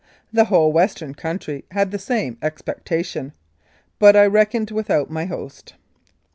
The 0.33 0.45
whole 0.45 0.71
Western 0.71 1.13
country 1.13 1.63
had 1.69 1.91
the 1.91 1.99
same 1.99 2.39
expectation, 2.41 3.33
but 3.99 4.15
I 4.15 4.25
reckoned 4.25 4.71
without 4.71 5.11
my 5.11 5.25
host. 5.25 5.75